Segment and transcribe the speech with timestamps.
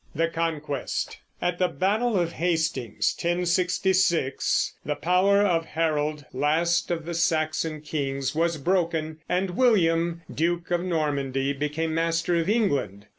[0.15, 1.19] THE CONQUEST.
[1.43, 8.33] At the battle of Hastings (1066) the power of Harold, last of the Saxon kings,
[8.33, 13.05] was broken, and William, duke of Normandy, became master of England.